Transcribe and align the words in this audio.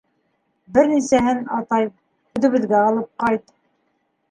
Бер 0.77 0.89
нисәһен, 0.93 1.43
атай, 1.59 1.87
үҙебеҙгә 2.41 2.83
алып 2.89 3.09
ҡайт. 3.27 3.57